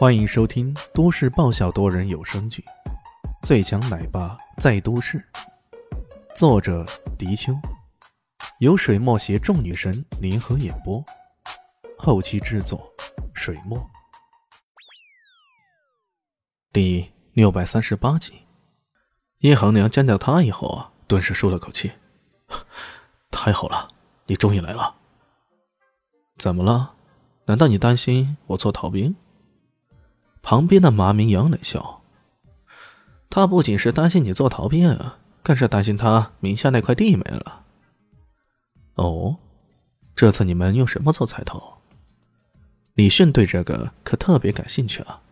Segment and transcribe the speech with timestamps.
[0.00, 2.64] 欢迎收听都市爆笑多人有声剧
[3.46, 5.18] 《最强奶爸在都市》，
[6.34, 6.86] 作者：
[7.18, 7.52] 迪秋，
[8.60, 11.04] 由水墨携众女神联合演播，
[11.98, 12.90] 后期制作：
[13.34, 13.78] 水墨。
[16.72, 18.46] 第六百三十八集，
[19.40, 21.92] 叶恒良见到他以后啊，顿时舒了口气
[23.30, 23.90] ：“太好了，
[24.24, 24.94] 你终于来了。
[26.38, 26.94] 怎么了？
[27.44, 29.14] 难道你担心我做逃兵？”
[30.42, 32.02] 旁边的马明扬冷笑，
[33.28, 34.98] 他不仅是担心你做逃兵，
[35.42, 37.64] 更是担心他名下那块地没了。
[38.94, 39.36] 哦，
[40.16, 41.78] 这次你们用什么做彩头？
[42.94, 45.22] 李迅对这个可特别感兴趣啊，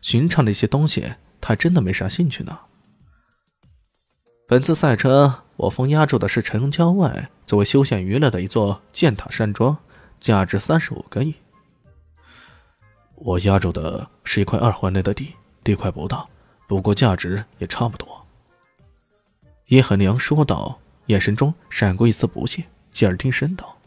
[0.00, 2.60] 寻常的一些东西他真的没啥兴趣呢。
[4.48, 9.76] 本次赛车我方押注的是城郊外作为休闲娱乐的一座建塔山庄，
[10.18, 11.34] 价值三十五个亿。
[13.24, 16.26] 我押注的是一块二环内的地，地块不大，
[16.68, 18.26] 不过价值也差不多。
[19.68, 23.78] 叶恒良说道，眼神中闪过一丝不屑，继而低声道：“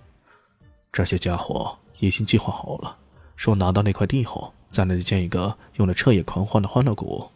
[0.91, 2.97] 这些家伙已经计划好了，
[3.35, 7.29] 说拿到那块地后，在那里建一个用来彻夜狂欢的欢乐谷。”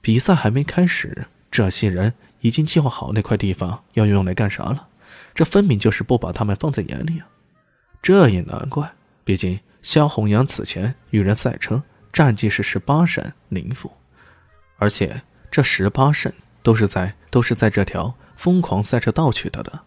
[0.00, 4.86] 比赛还没开始，这些人已经计划好那块地方要用来干啥了，
[5.34, 7.26] 这分明就是不把他们放在眼里啊！
[8.00, 8.94] 这也难怪，
[9.24, 9.58] 毕竟。
[9.84, 13.92] 萧红阳此前与人赛车，战绩是十八胜零负，
[14.78, 19.80] 而且这十八胜都是在都是在这条疯狂赛车道取得的。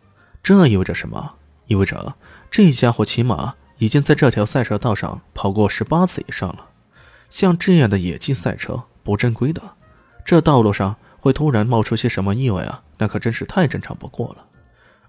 [0.44, 1.34] 这意味着什么？
[1.66, 2.16] 意味着
[2.52, 6.70] 这家伙起码已经在这条赛车道上跑过十八次以上了。
[7.32, 9.64] 像这样的野鸡赛车不正规的，
[10.24, 12.84] 这道路上会突然冒出些什么意外啊？
[13.00, 14.46] 那可真是太正常不过了。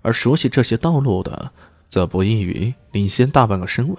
[0.00, 1.52] 而熟悉这些道路的，
[1.90, 3.94] 则不异于领先大半个身位。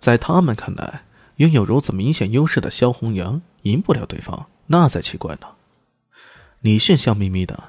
[0.00, 1.02] 在他们看来，
[1.36, 5.46] 拥有如此明显优势的萧红阳赢不了对方，那才奇怪呢。
[6.60, 7.62] 李炫笑眯眯的，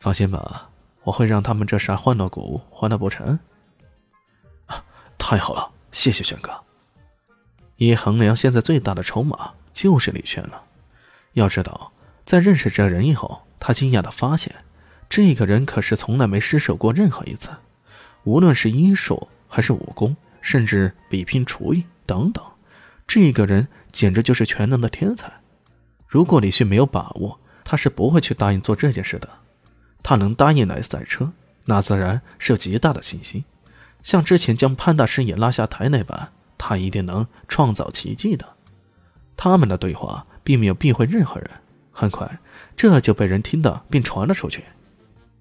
[0.00, 0.70] 放心吧，
[1.04, 3.38] 我会让他们这啥欢乐谷欢乐不成。
[5.16, 6.50] 太好了，谢谢轩哥。
[7.76, 10.64] 叶衡良现在最大的筹码就是李炫了。
[11.34, 11.92] 要知道，
[12.24, 14.52] 在认识这人以后，他惊讶的发现，
[15.08, 17.50] 这个人可是从来没失手过任何一次，
[18.24, 20.16] 无论是医术还是武功。
[20.40, 22.44] 甚至比拼厨艺等等，
[23.06, 25.32] 这个人简直就是全能的天才。
[26.06, 29.28] 如果李旭没有把握，他是不会去答应做这件事的。
[30.02, 31.32] 他能答应来赛车，
[31.66, 33.44] 那自然是有极大的信心。
[34.02, 38.46] 像之前将潘大师也拉下台那般，他一定能创造奇迹的。
[39.36, 41.50] 他们的对话并没有避讳任何人，
[41.92, 42.40] 很快
[42.74, 44.64] 这就被人听到并传了出去。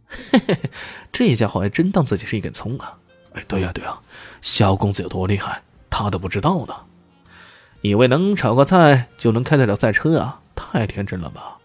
[0.08, 0.70] 嘿嘿嘿，
[1.12, 2.99] 这家伙还真当自己是一根葱啊！
[3.34, 4.00] 哎，对呀对呀，
[4.42, 6.74] 萧公子有多厉害，他都不知道呢。
[7.82, 10.42] 以为能炒个菜就能开得了赛车啊？
[10.56, 11.58] 太天真了吧！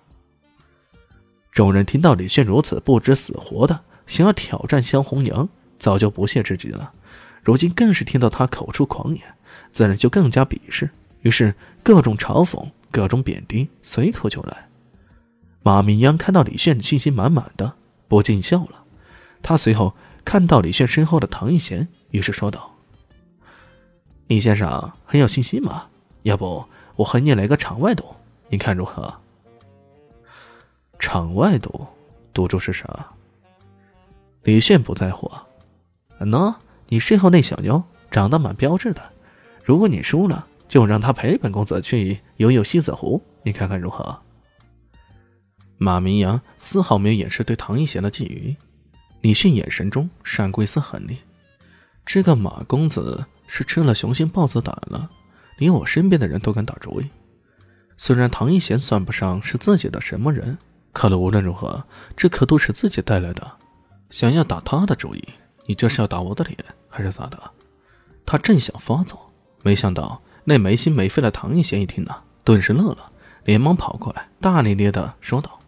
[1.51, 5.49] 众人听到李炫如此不知死活的想要挑战萧红娘，
[5.79, 6.93] 早就不屑至极了。
[7.43, 9.23] 如今更是听到他口出狂言，
[9.73, 10.91] 自然就更加鄙视。
[11.23, 14.69] 于是各种嘲讽、各种贬低随口就来。
[15.63, 17.73] 马明央看到李炫信心满满的，
[18.07, 18.85] 不禁笑了。
[19.43, 19.95] 他随后。
[20.25, 22.75] 看到李炫身后的唐一贤，于是说道
[24.27, 25.87] ：“李先生很有信心吗？
[26.23, 26.65] 要不
[26.97, 28.05] 我和你来个场外赌，
[28.49, 29.13] 你看如何？”
[30.99, 31.87] 场外赌，
[32.33, 33.13] 赌注是啥？
[34.43, 35.31] 李炫不在乎。
[36.21, 36.55] 喏，
[36.89, 39.03] 你身后那小妞长得蛮标致的，
[39.63, 44.19] 如果你输了，就让她陪本公子去游游西子湖，你看看如何？
[45.77, 48.57] 马明阳丝毫没有掩饰对唐一贤的觊觎。
[49.25, 51.17] 李迅眼神中闪过一丝狠厉，
[52.05, 55.09] 这个马公子是吃了雄心豹子胆了，
[55.57, 57.09] 连我身边的人都敢打主意。
[57.97, 60.59] 虽然唐一贤算不上是自己的什么人，
[60.93, 61.83] 可无论如何，
[62.15, 63.51] 这可都是自己带来的。
[64.11, 65.25] 想要打他的主意，
[65.65, 66.59] 你这是要打我的脸
[66.91, 67.51] 还是咋的？
[68.27, 69.33] 他正想发作，
[69.63, 73.11] 没想到那没心没肺的唐一贤一听呢，顿时乐了，
[73.45, 75.59] 连忙跑过来，大咧咧的说道：“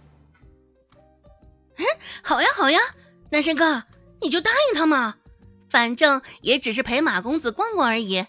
[1.79, 1.85] 嗯，
[2.23, 2.79] 好呀，好呀。”
[3.31, 3.85] 男神哥，
[4.21, 5.17] 你就答应他嘛，
[5.69, 8.25] 反正也只是陪马公子逛逛而已，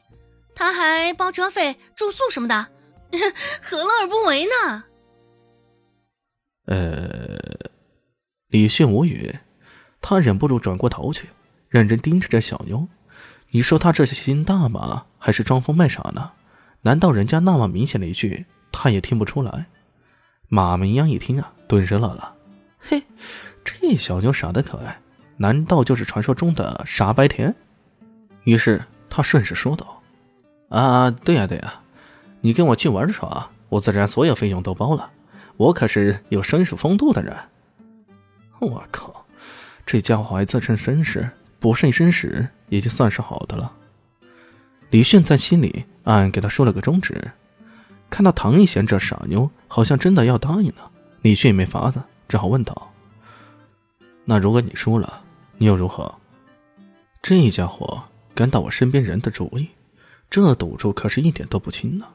[0.56, 2.68] 他还包车费、住宿什么的，
[3.62, 4.84] 何乐而不为呢？
[6.66, 7.38] 呃，
[8.48, 9.38] 李迅无语，
[10.02, 11.30] 他忍不住转过头去，
[11.70, 12.88] 认真盯着这小妞。
[13.52, 15.06] 你说他这是心大吗？
[15.18, 16.32] 还是装疯卖傻呢？
[16.82, 19.68] 难道人家那么明显的一句，他也听不出来？
[20.50, 22.36] 马明阳一听啊，顿时乐了，
[23.90, 25.00] 这小妞傻得可爱，
[25.38, 27.56] 难道就是传说中的傻白甜？
[28.44, 30.02] 于是他顺势说道
[30.68, 31.76] ：“啊，对呀对呀，
[32.42, 35.10] 你跟我去玩耍，我自然所有费用都包了。
[35.56, 37.34] 我可是有绅士风度的人。
[38.60, 39.26] 我靠，
[39.86, 43.72] 这家伙还自称绅士，不剩绅士也就算是好的了。
[44.90, 47.32] 李炫在心里暗暗给他竖了个中指。
[48.10, 50.92] 看到唐一贤这傻妞好像真的要答应了，
[51.22, 52.87] 李迅也没法子，只好问道
[54.30, 55.22] ：“那如果你输了，
[55.58, 56.14] 你又如何？”
[57.24, 58.04] 这家伙
[58.36, 59.70] 敢打我身边人的主意，
[60.30, 62.06] 这赌注可是一点都不轻呢。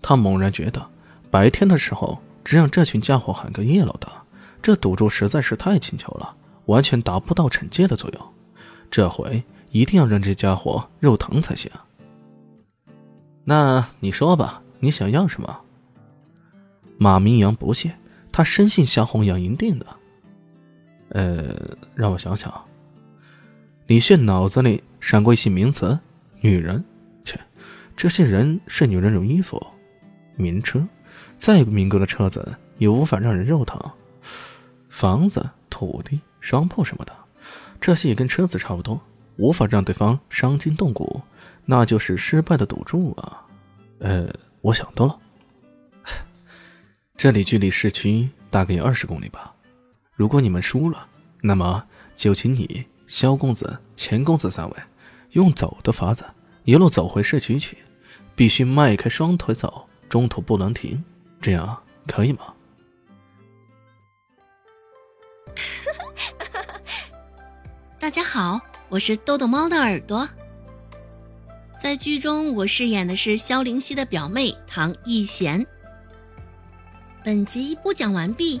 [0.00, 0.88] 他猛然觉得，
[1.32, 4.22] 白天的时候只让这群家伙喊个叶老大，
[4.62, 6.36] 这赌注实在是太轻巧了，
[6.66, 8.28] 完全达不到惩戒的作用。
[8.88, 11.68] 这回一定要让这家伙肉疼才行。
[13.44, 14.62] 那你说吧。
[14.82, 15.60] 你想要什么？
[16.96, 17.98] 马明阳不屑，
[18.32, 19.86] 他深信夏红阳赢定的。
[21.10, 21.54] 呃，
[21.94, 22.52] 让我想想。
[23.86, 25.98] 李炫脑子里闪过一些名词：
[26.40, 26.84] 女人，
[27.24, 27.38] 切，
[27.96, 29.58] 这些人是女人种衣服；
[30.36, 30.86] 名车，
[31.38, 33.78] 再名贵的车子也无法让人肉疼；
[34.88, 37.12] 房子、土地、商铺什么的，
[37.80, 39.00] 这些也跟车子差不多，
[39.36, 41.20] 无法让对方伤筋动骨，
[41.64, 43.46] 那就是失败的赌注啊。
[43.98, 44.28] 呃。
[44.62, 45.18] 我想到了，
[47.16, 49.54] 这里距离市区大概有二十公里吧。
[50.20, 51.06] 如果你们输了，
[51.40, 51.82] 那么
[52.14, 54.76] 就请你萧公子、钱公子三位
[55.30, 56.22] 用走的法子
[56.64, 57.78] 一路走回市区去，
[58.36, 61.02] 必须迈开双腿走，中途不能停，
[61.40, 62.52] 这样可以吗？
[67.98, 70.28] 大家好，我是豆豆猫的耳朵。
[71.80, 75.66] 在剧中，我饰演的是萧灵溪的表妹唐艺贤。
[77.24, 78.60] 本集播讲完毕，